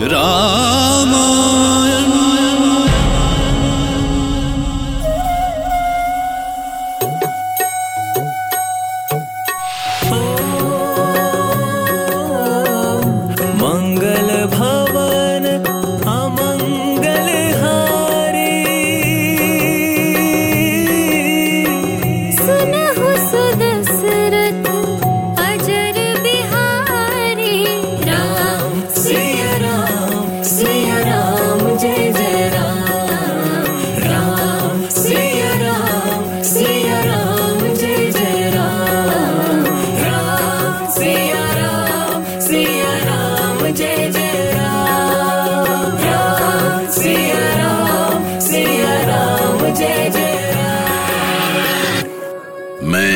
Rama. 0.00 1.97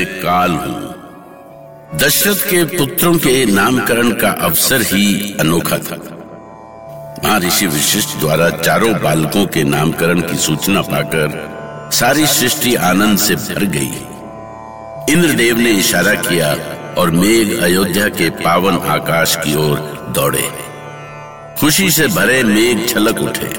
मैं 0.05 0.23
काल 0.23 0.51
हूँ। 0.51 1.99
दशरथ 1.99 2.37
के 2.37 2.65
पुत्रों 2.65 3.15
के 3.15 3.45
नामकरण 3.47 4.11
का 4.11 4.29
अवसर 4.29 4.83
ही 4.83 5.37
अनोखा 5.41 5.79
था। 5.79 5.97
महर्षि 7.25 7.67
विशिष्ट 7.67 8.19
द्वारा 8.19 8.51
चारों 8.51 8.93
बालकों 8.93 9.47
के 9.47 9.65
नामकरण 9.65 10.21
की 10.21 10.37
सूचना 10.37 10.83
पाकर 10.83 11.91
सारी 11.93 12.27
सृष्टि 12.27 12.75
आनंद 12.75 13.19
से 13.19 13.37
भर 13.37 13.65
गई। 13.65 13.93
इंद्रदेव 15.13 15.59
ने 15.59 15.71
इशारा 15.71 16.15
किया 16.15 16.57
और 16.99 17.11
मेघ 17.11 17.63
अयोध्या 17.63 18.09
के 18.09 18.31
पावन 18.31 18.79
आकाश 18.79 19.37
की 19.37 19.55
ओर 19.55 19.79
दौड़े। 20.15 20.49
खुशी 21.61 21.91
से 21.91 22.07
भरे 22.07 22.43
मेघ 22.43 22.89
छलक 22.89 23.19
उठे। 23.19 23.51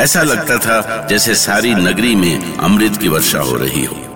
ऐसा 0.00 0.22
लगता 0.22 0.56
था 0.56 1.06
जैसे 1.06 1.34
सारी 1.34 1.74
नगरी 1.74 2.14
में 2.14 2.56
अमृत 2.56 2.96
की 2.96 3.08
वर्षा 3.08 3.38
हो 3.38 3.56
रही 3.56 3.84
हो। 3.84 4.06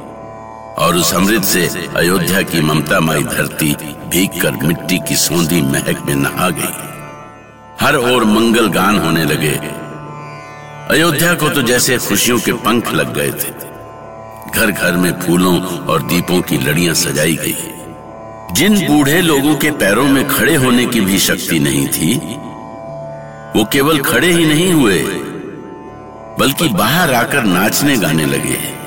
और 0.78 0.96
उस 0.96 1.14
अमृत 1.14 1.44
से 1.44 1.66
अयोध्या 1.96 2.42
की 2.42 2.60
ममता 2.60 3.00
माई 3.00 3.22
धरती 3.24 3.74
भीग 4.08 4.40
कर 4.42 4.52
मिट्टी 4.62 4.98
की 4.98 5.16
सौंधी 5.16 5.60
महक 5.62 6.02
में 6.06 6.14
नहा 6.14 6.48
गई। 6.50 7.84
हर 7.84 7.96
ओर 7.96 8.24
मंगल 8.24 8.68
गान 8.68 8.98
होने 8.98 9.24
लगे। 9.24 9.54
अयोध्या 10.90 11.34
को 11.34 11.48
तो 11.48 11.62
जैसे 11.62 11.98
खुशियों 11.98 12.38
के 12.38 12.52
पंख 12.52 12.92
लग 12.92 13.14
गए 13.14 13.30
थे। 13.30 13.52
घर 14.50 14.70
घर 14.70 14.96
में 14.96 15.12
फूलों 15.20 15.60
और 15.60 16.02
दीपों 16.02 16.40
की 16.40 16.58
लड़ियाँ 16.58 16.94
सजाई 16.94 17.36
गई। 17.36 17.56
जिन 18.52 18.86
बूढ़े 18.86 19.20
लोगों 19.22 19.54
के 19.56 19.70
पैरों 19.70 20.06
में 20.08 20.26
खड़े 20.28 20.54
होने 20.54 20.86
की 20.86 21.00
भी 21.00 21.18
शक्ति 21.18 21.58
नहीं 21.58 21.86
थी, 21.88 22.14
वो 23.56 23.64
केवल 23.64 23.98
खड़े 24.02 24.32
ही 24.32 24.44
नहीं 24.46 24.72
हुए, 24.72 24.98
बल्कि 26.38 26.68
बाहर 26.68 27.14
आकर 27.14 27.42
नाचने 27.42 27.96
गाने 27.96 28.26
लगे। 28.26 28.58
हे 28.58 28.83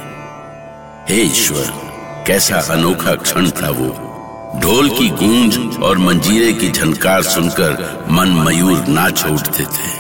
ईश्वर, 1.12 1.66
कैसा 2.28 2.56
अनोखा 2.74 3.14
क्षण 3.16 3.50
था 3.50 3.70
वो। 3.70 3.88
ढोल 4.60 4.90
की 4.90 5.10
गूंज 5.10 5.78
और 5.84 5.98
मंजीरे 5.98 6.54
की 6.54 6.70
झनकार 6.70 7.24
सुनकर 7.24 8.06
मन 8.10 8.30
मयूर 8.30 8.86
नाच 8.88 9.26
उठते 9.26 9.64
थे। 9.64 9.92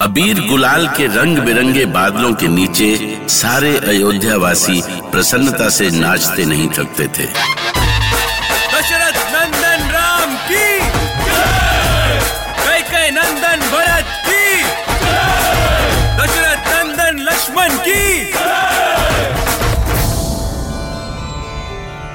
अबीर 0.00 0.40
गुलाल 0.40 0.86
के 0.86 1.06
रंग 1.06 1.38
बिरंगे 1.38 1.84
बादलों 1.84 2.34
के 2.34 2.48
नीचे 2.48 3.18
सारे 3.28 3.76
अयोध्यावासी 3.78 4.82
प्रसन्नता 5.10 5.68
से 5.68 5.90
नाचते 5.90 6.44
नहीं 6.44 6.68
थकते 6.68 7.06
थे। 7.06 7.28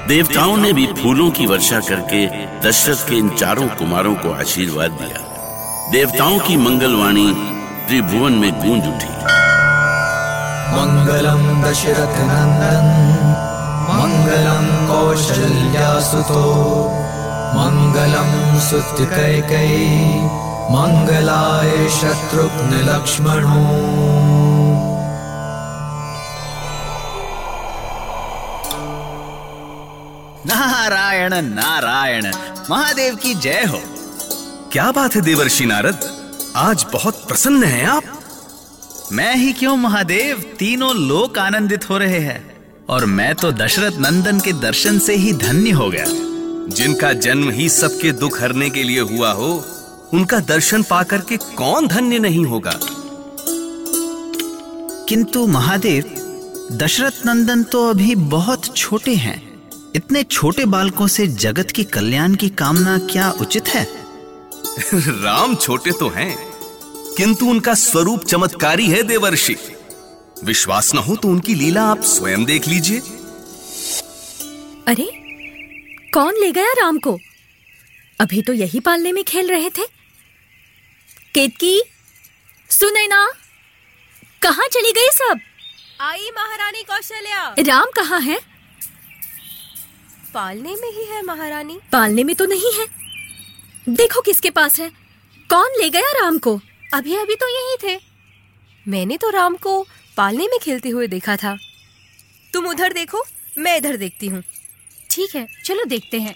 देवताओं 0.08 0.56
ने 0.56 0.72
भी 0.72 0.86
फूलों 0.86 1.30
की 1.30 1.46
वर्षा 1.46 1.78
करके 1.80 2.26
दशरथ 2.60 3.08
के 3.08 3.16
इन 3.16 3.28
चारों 3.30 3.66
कुमारों 3.68 4.14
को 4.14 4.30
आशीर्वाद 4.32 4.90
दिया। 4.90 5.18
देवताओं 5.92 6.38
की 6.38 6.56
मंगलवाणी 6.56 7.26
त्रिभुवन 7.88 8.32
में 8.32 8.52
गूंज 8.52 8.86
उठी। 8.88 9.10
मङ्गलं 10.76 11.42
दशरथनन्दन 11.62 12.88
मङ्गलं 13.90 14.64
कौशल्यासुतो 14.88 16.44
मङ्गलं 17.58 18.32
सुत्यकैकयी 18.60 19.86
मङ्गलाय 20.72 21.88
शत्रुघ्नलक्ष्मणो। 21.88 23.58
नारायण 31.28 32.22
नारायण। 32.22 32.32
महादेव 32.70 33.16
की 33.16 33.34
जय 33.34 33.64
हो। 33.68 33.82
क्या 34.72 34.90
बात 34.90 35.14
है 35.14 35.20
देवर्षि 35.20 35.66
नारद? 35.66 35.98
आज 36.56 36.86
बहुत 36.92 37.14
प्रसन्न 37.28 37.64
हैं 37.64 37.86
आप। 37.86 38.02
मैं 39.12 39.36
ही 39.36 39.52
क्यों 39.52 39.76
महादेव? 39.76 40.56
तीनों 40.58 40.96
लोक 40.96 41.38
आनंदित 41.38 41.90
हो 41.90 41.98
रहे 41.98 42.18
हैं। 42.18 42.56
और 42.88 43.06
मैं 43.06 43.34
तो 43.34 43.52
दशरथ 43.52 43.92
नंदन 43.98 44.40
के 44.40 44.52
दर्शन 44.52 44.98
से 44.98 45.14
ही 45.14 45.32
धन्य 45.32 45.70
हो 45.70 45.90
गया। 45.90 46.04
जिनका 46.74 47.12
जन्म 47.12 47.50
ही 47.50 47.68
सबके 47.68 48.12
दुख 48.12 48.42
हरने 48.42 48.70
के 48.70 48.82
लिए 48.82 49.00
हुआ 49.00 49.32
हो 49.32 49.64
उनका 50.14 50.38
दर्शन 50.38 50.82
पाकर 50.82 51.18
के 51.18 51.36
कौन 51.36 51.88
धन्य 51.88 52.18
नहीं 52.18 52.44
होगा? 52.44 52.78
किंतु 55.08 55.46
महादेव 55.46 56.14
दशरथ 56.72 57.26
नंदन 57.26 57.62
तो 57.62 57.90
अभी 57.90 58.14
बहुत 58.14 58.76
छोटे 58.76 59.14
हैं। 59.14 59.57
इतने 59.96 60.22
छोटे 60.22 60.64
बालकों 60.64 61.06
से 61.06 61.26
जगत 61.26 61.70
की 61.70 61.84
कल्याण 61.84 62.34
की 62.34 62.48
कामना 62.48 62.98
क्या 62.98 63.30
उचित 63.30 63.68
है? 63.68 63.84
राम 65.22 65.54
छोटे 65.56 65.90
तो 65.90 66.08
हैं 66.08 66.36
किंतु 67.16 67.46
उनका 67.46 67.74
स्वरूप 67.74 68.24
चमत्कारी 68.24 68.86
है 68.86 69.02
देवर्षि। 69.02 69.56
विश्वास 70.44 70.94
न 70.94 70.98
हो 70.98 71.16
तो 71.16 71.28
उनकी 71.28 71.54
लीला 71.54 71.82
आप 71.82 72.02
स्वयं 72.02 72.44
देख 72.44 72.68
लीजिए। 72.68 72.98
अरे 74.88 75.10
कौन 76.14 76.34
ले 76.40 76.52
गया 76.52 76.72
राम 76.72 76.98
को? 76.98 77.18
अभी 78.20 78.42
तो 78.42 78.52
यही 78.52 78.80
पालने 78.80 79.12
में 79.12 79.24
खेल 79.24 79.48
रहे 79.48 79.70
थे। 79.70 79.86
केतकी 81.34 81.82
सुने 82.70 83.06
ना? 83.06 83.32
कहाँ 84.42 84.66
चली 84.66 84.92
गई 84.92 85.08
सब? 85.12 85.40
आई 86.00 86.30
महारानी 86.36 86.82
कौशल्या। 86.82 87.54
राम 87.58 87.86
कहाँ 87.96 88.20
है? 88.20 88.47
पालने 90.34 90.74
में 90.74 90.90
ही 90.90 91.04
है 91.04 91.22
महारानी। 91.22 91.78
पालने 91.92 92.24
में 92.24 92.34
तो 92.36 92.44
नहीं 92.44 92.72
है। 92.78 92.86
देखो 93.88 94.20
किसके 94.20 94.50
पास 94.50 94.78
है। 94.80 94.90
कौन 95.50 95.80
ले 95.80 95.90
गया 95.90 96.10
राम 96.20 96.38
को? 96.38 96.60
अभी 96.94 97.16
अभी 97.16 97.34
तो 97.34 97.48
यही 97.48 97.76
थे। 97.82 98.00
मैंने 98.86 99.16
तो 99.16 99.30
राम 99.30 99.56
को 99.56 99.82
पालने 100.16 100.46
में 100.46 100.58
खेलते 100.62 100.88
हुए 100.88 101.06
देखा 101.06 101.36
था। 101.36 101.56
तुम 102.52 102.66
उधर 102.66 102.92
देखो 102.92 103.22
मैं 103.58 103.76
इधर 103.76 103.96
देखती 103.96 104.26
हूँ। 104.26 104.42
ठीक 105.10 105.34
है 105.36 105.46
चलो 105.64 105.84
देखते 105.84 106.20
हैं। 106.20 106.34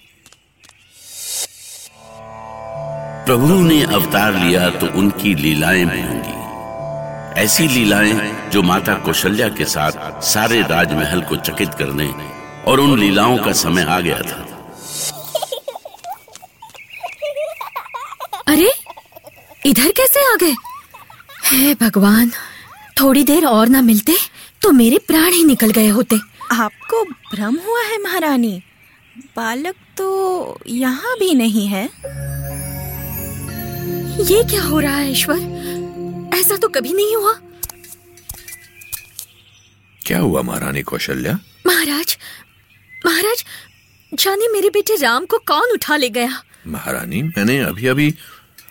प्रभु 3.27 3.61
ने 3.63 3.83
अवतार 3.85 4.35
लिया 4.35 4.69
तो 4.71 4.87
उनकी 4.99 5.35
लीलाएँ 5.35 5.85
भी 5.85 6.01
होंगी। 6.01 7.41
ऐसी 7.41 7.69
लीलाएँ 7.69 8.51
जो 8.51 8.63
माता 8.63 8.95
कौशल्या 8.95 9.49
के 9.49 9.65
साथ 9.65 10.23
सारे 10.23 10.61
राजमहल 10.63 11.23
को 11.23 11.37
चकित 11.37 11.75
करने 11.75 12.07
और 12.69 12.81
उन 12.81 12.99
लीलाओं 12.99 13.39
का 13.45 13.53
समय 13.53 13.85
आ 13.85 14.01
गया 14.01 14.21
था। 14.23 14.41
अरे 18.49 18.71
इधर 19.67 19.93
कैसे 19.97 20.25
आ 20.33 20.35
गए? 20.41 20.55
हे 21.45 21.75
भगवान 21.81 22.31
थोड़ी 23.01 23.25
देर 23.25 23.47
और 23.47 23.69
ना 23.69 23.81
मिलते 23.83 24.17
तो 24.63 24.71
मेरे 24.73 24.99
प्राण 24.99 25.33
ही 25.33 25.45
निकल 25.45 25.71
गए 25.71 25.89
होते। 25.89 26.17
आपको 26.53 27.05
भ्रम 27.05 27.57
हुआ 27.67 27.83
है 27.83 28.03
महारानी। 28.03 28.63
बालक 29.37 29.75
तो 29.97 30.59
यहाँ 30.67 31.17
भी 31.19 31.35
नहीं 31.35 31.67
है। 31.69 31.85
ये 34.25 34.43
क्या 34.51 34.63
हो 34.63 34.81
रहा 34.81 34.97
है 34.97 35.11
ईश्वर? 35.11 35.39
ऐसा 36.35 36.57
तो 36.57 36.69
कभी 36.69 36.93
नहीं 36.93 37.17
हुआ। 37.17 37.33
क्या 40.01 40.19
हुआ 40.19 40.43
महारानी 40.43 40.83
कौशल्या? 40.83 41.39
महाराज 41.67 42.17
महाराज 43.23 43.45
जाने 44.13 44.47
मेरे 44.49 44.69
बेटे 44.71 44.95
राम 44.97 45.27
को 45.27 45.39
कौन 45.39 45.73
उठा 45.73 45.97
ले 45.97 46.09
गया? 46.11 46.43
महारानी 46.67 47.23
मैंने 47.23 47.59
अभी 47.59 47.87
अभी 47.87 48.15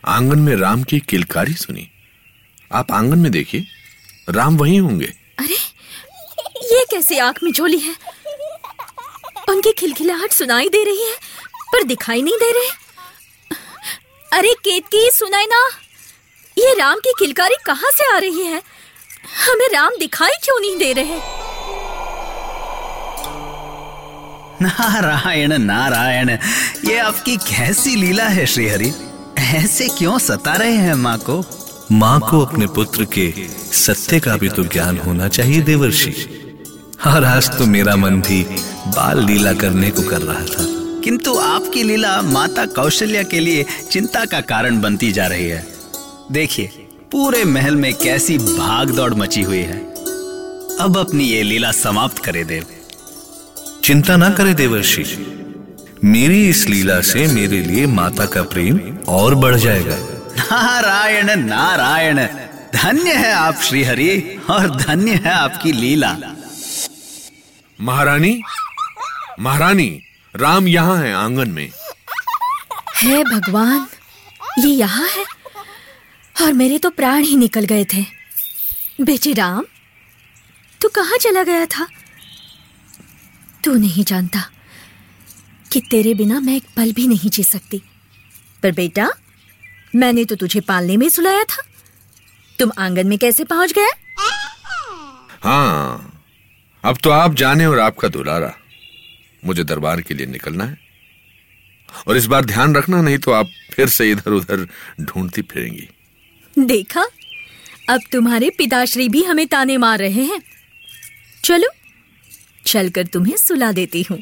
आँगन 0.06 0.40
में 0.40 0.56
राम 0.56 0.84
की 0.84 1.00
किलकारी 1.00 1.54
सुनी। 1.54 1.88
आप 2.72 2.92
आँगन 2.92 3.20
में 3.20 3.32
देखिए 3.32 3.66
राम 4.30 4.58
वहीं 4.58 4.80
होंगे। 4.80 5.06
अरे 5.40 5.56
ये 6.74 6.84
कैसी 6.92 7.18
आँख 7.18 7.40
में 7.44 7.52
झोली 7.52 7.80
है? 7.80 7.96
उनकी 9.50 9.72
खिलखिलाहट 9.78 10.32
सुनाई 10.32 10.70
दे 10.70 10.84
रही 10.84 11.10
है 11.10 11.16
पर 11.74 11.84
दिखाई 11.84 12.22
नहीं 12.22 12.38
दे 12.38 12.52
रहे। 12.52 12.70
अरे 14.32 14.54
केतकी 14.64 15.10
सुनाई 15.14 15.46
ना। 15.46 15.66
ये 16.58 16.74
राम 16.74 17.00
की 17.00 17.14
किलकारी 17.20 17.56
कहाँ 17.66 17.92
से 17.92 18.14
आ 18.16 18.18
रही 18.18 18.46
है? 18.46 18.62
हमें 19.48 19.68
राम 19.74 19.98
दिखाई 20.00 20.36
क्यों 20.44 20.60
नहीं 20.60 20.78
दे 20.78 20.94
रहे? 20.94 21.20
नारायण 24.62 25.58
नारायण। 25.58 26.30
ये 26.86 26.98
आपकी 26.98 27.38
कैसी 27.38 27.96
लीला 27.96 28.24
है 28.24 28.46
श्रीहरि? 28.46 28.94
ऐसे 29.40 29.88
क्यों 29.88 30.20
सता 30.20 30.54
रहे 30.54 30.76
हैं 30.76 30.94
माँ 30.94 31.18
को? 31.18 31.44
माँ 31.92 32.20
को 32.20 32.40
अपने 32.40 32.68
पुत्र 32.68 33.06
के 33.06 33.34
सत्य 33.74 34.20
का 34.20 34.38
भी 34.38 34.50
तो 34.50 34.64
ज्ञान 34.64 34.98
होना 34.98 35.28
चाहिए 35.28 35.62
देवर्षि। 35.62 36.12
और 37.08 37.24
आज 37.24 37.58
तो 37.58 37.66
मेरा 37.66 37.96
मन 37.96 38.22
भी 38.22 38.44
बाल 38.88 39.26
लीला 39.26 39.54
करने 39.54 39.92
को 39.92 40.02
कर 40.02 40.22
रहा 40.22 40.46
था। 40.46 40.66
किंतु 41.02 41.38
आपकी 41.38 41.84
लीला 41.84 42.22
माता 42.22 42.66
कौशल्या 42.66 43.24
के 43.24 43.40
लिए 43.40 43.66
चिंता 43.92 44.26
का 44.26 44.42
कारण 44.42 44.82
बनती 44.82 45.12
जा 45.12 45.28
रही 45.28 45.48
है। 45.48 45.68
देखिए 46.32 46.68
पूरे 47.12 47.44
महल 47.44 47.76
में 47.76 47.94
कैसी 47.94 48.38
भाग 48.38 48.90
दौड़ 48.90 49.14
मची 49.14 49.42
हुई 49.42 49.60
है। 49.60 49.80
अब 50.80 50.98
अपनी 50.98 51.24
ये 51.24 51.44
लीला 51.44 51.72
समाप्त 51.72 52.20
करे 52.20 52.44
देव। 52.44 52.66
चिंता 53.84 54.16
ना 54.16 54.30
करे 54.30 54.54
देवर्षि। 54.54 55.04
मेरी 56.04 56.50
इस 56.50 56.66
लीला 56.68 57.00
से 57.02 57.26
मेरे 57.28 57.60
लिए 57.60 57.86
माता 57.88 58.26
का 58.26 58.42
प्रेम 58.44 58.78
और 59.08 59.36
बढ़ 59.36 59.56
जाएगा। 59.56 59.96
नारायण 60.38 61.30
नारायण 61.40 62.20
धन्य 62.74 63.14
है 63.14 63.32
आप 63.34 63.62
श्रीहरि 63.64 64.38
और 64.50 64.68
धन्य 64.76 65.16
है 65.16 65.32
आपकी 65.32 65.72
लीला। 65.72 66.16
महारानी 67.80 68.42
महारानी 69.40 69.90
राम 70.36 70.68
यहाँ 70.68 70.98
है 70.98 71.14
आँगन 71.14 71.50
में। 71.50 71.70
है 72.96 73.24
भगवान 73.24 73.86
ये 74.60 74.70
यहाँ 74.70 75.08
है? 75.08 75.26
और 76.36 76.54
मेरे 76.54 76.78
तो 76.78 76.90
प्राण 76.90 77.24
ही 77.24 77.36
निकल 77.38 77.66
गए 77.66 77.86
थे। 77.94 78.06
बेटे 79.02 79.34
राम 79.34 79.66
तू 80.82 80.90
कहाँ 80.90 81.18
चला 81.18 81.44
गया 81.44 81.66
था? 81.66 81.88
तू 83.64 83.74
नहीं 83.74 84.04
जानता 84.04 84.44
कि 85.72 85.82
तेरे 85.82 86.14
बिना 86.14 86.40
मैं 86.40 86.56
एक 86.56 86.64
पल 86.78 86.92
भी 86.92 87.08
नहीं 87.08 87.30
जी 87.30 87.44
सकती। 87.44 87.82
पर 88.64 88.72
बेटा 88.72 89.10
मैंने 89.96 90.26
तो 90.26 90.36
तुझे 90.36 90.60
पालने 90.60 90.98
में 90.98 91.08
सुलाया 91.10 91.44
था। 91.44 91.62
तुम 92.60 92.72
आँगन 92.80 93.08
में 93.08 93.18
कैसे 93.18 93.44
पहुँच 93.44 93.74
गया 93.74 93.90
हाँ 95.44 96.24
अब 96.84 96.98
तो 97.04 97.10
आप 97.10 97.34
जाने 97.34 97.66
और 97.66 97.80
आपका 97.80 98.08
दुलारा। 98.08 98.54
मुझे 99.44 99.64
दरबार 99.64 100.02
के 100.02 100.14
लिए 100.14 100.26
निकलना 100.26 100.64
है। 100.64 100.78
और 102.08 102.18
इस 102.18 102.26
बार 102.26 102.46
ध्यान 102.46 102.76
रखना 102.76 103.02
नहीं 103.02 103.18
तो 103.18 103.32
आप 103.32 103.50
फिर 103.74 103.90
से 103.90 104.10
इधर 104.12 104.32
उधर 104.32 104.68
ढूंढती 105.02 105.42
फिरेंगी। 105.42 105.88
देखा 106.56 107.06
अब 107.90 108.02
तुम्हारे 108.12 108.50
पिताश्री 108.50 109.08
भी 109.10 109.24
हमें 109.24 109.46
ताने 109.48 109.78
मार 109.78 110.00
रहे 110.00 110.24
हैं। 110.24 110.42
चलो 111.44 111.70
चलकर 112.66 113.08
तुम्हें 113.14 113.38
सुला 113.38 113.72
देती 113.72 114.02
हूँ। 114.02 114.18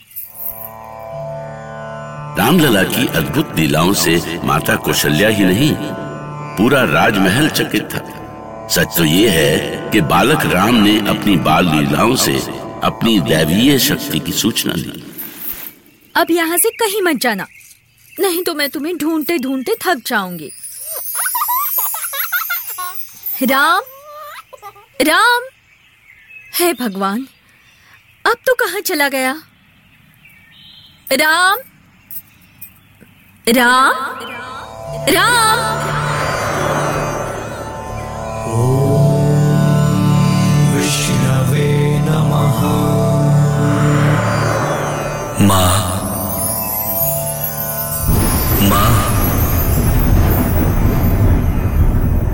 रामलला 2.37 2.83
की 2.85 3.07
अद्भुत 3.17 3.55
लीलाओं 3.55 3.93
से 3.95 4.15
माता 4.43 4.75
कौशल्या 4.75 5.29
ही 5.29 5.45
नहीं 5.45 5.73
पूरा 6.57 6.83
राजमहल 6.83 7.49
चकित 7.49 7.83
था। 7.93 8.01
सच 8.69 8.97
तो 8.97 9.03
ये 9.03 9.29
है 9.29 9.91
कि 9.91 10.01
बालक 10.09 10.45
राम 10.45 10.75
ने 10.75 10.97
अपनी 11.09 11.35
बाल 11.45 11.65
लीलाओं 11.67 12.15
से 12.15 12.35
अपनी 12.83 13.19
दैवीय 13.19 13.77
शक्ति 13.79 14.19
की 14.19 14.31
सूचना 14.33 14.73
दी। 14.73 15.03
अब 16.15 16.31
यहाँ 16.31 16.57
से 16.57 16.69
कहीं 16.79 17.01
मत 17.01 17.21
जाना 17.21 17.47
नहीं 18.19 18.43
तो 18.43 18.53
मैं 18.53 18.69
तुम्हें 18.69 18.97
ढूंढते 18.97 19.37
ढूंढते 19.37 19.75
थक 19.83 20.01
जाऊँगी। 20.07 20.51
राम 23.43 23.81
राम 25.01 25.43
हे 26.53 26.73
भगवान। 26.75 27.27
अब 28.25 28.35
तो 28.47 28.53
कहाँ 28.53 28.81
चला 28.81 29.07
गया? 29.09 29.31
राम? 31.11 31.57
राम? 33.49 33.93
राम? 35.09 35.59
विष्णवे 40.75 41.69
नमः। 41.99 42.59
माँ। 45.47 45.71
माँ। 48.69 48.91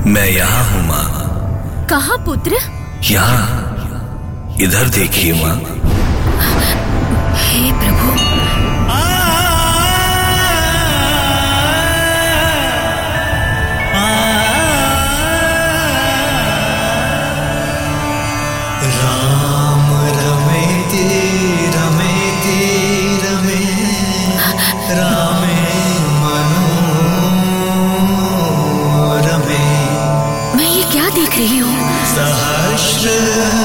मैं 0.07 0.27
यहाँ 0.27 0.63
हूँ 0.63 0.87
माँ। 0.87 1.87
कहा 1.89 2.25
पुत्र? 2.25 2.59
यहाँ। 3.11 3.64
इधर 4.61 4.89
देखिए 4.95 5.33
माँ। 5.33 5.55
हे 7.41 7.71
प्रभु। 7.79 8.07
राम 18.95 19.85
रमेति 20.17 21.05
रमेति 21.75 22.61
रमे 23.23 23.65
रामे। 24.99 25.59
मनोरमे 26.23 26.95
मैं 30.57 30.69
ये 30.69 30.83
क्या 30.91 31.05
देख 31.19 31.33
रही 31.37 31.57
हूँ? 31.57 31.75
सहस्रनाम 32.15 33.64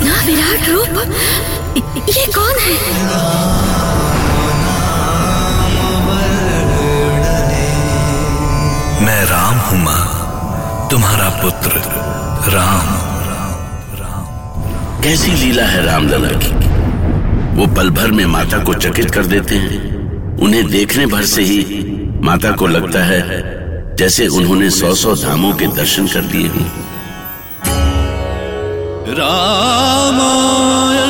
इतना 0.00 0.22
विराट 0.24 0.68
रूप? 0.68 0.98
ये 2.08 2.26
कौन 2.32 2.54
है? 2.58 2.76
मैं 9.04 9.24
राम 9.24 9.58
हूँ, 9.58 9.78
माँ। 9.84 10.88
तुम्हारा 10.90 11.28
पुत्र 11.42 11.82
राम। 12.50 12.88
कैसी 15.02 15.32
लीला 15.32 15.64
है 15.64 15.84
रामलला 15.86 16.28
की? 16.28 16.54
वो 17.56 17.66
पल 17.74 17.90
भर 17.90 18.10
में 18.10 18.26
माता 18.26 18.58
को 18.58 18.74
चकित 18.74 19.10
कर 19.10 19.26
देते 19.26 19.54
हैं। 19.54 20.38
उन्हें 20.38 20.70
देखने 20.70 21.06
भर 21.06 21.24
से 21.24 21.42
ही 21.42 21.60
माता 22.22 22.50
को 22.50 22.66
लगता 22.66 23.04
है 23.04 23.20
जैसे 23.96 24.26
उन्होंने 24.28 24.70
सौ 24.70 24.94
सौ 24.94 25.14
धामों 25.14 25.52
के 25.52 25.66
दर्शन 25.66 26.06
कर 26.06 26.22
लिए 26.22 26.48
हों। 26.48 26.89
रामायण 29.18 31.08